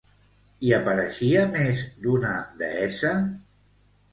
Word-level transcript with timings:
Hi 0.67 0.71
apareixia 0.77 1.43
més 1.57 1.83
d'una 2.07 2.33
deessa? 2.63 3.13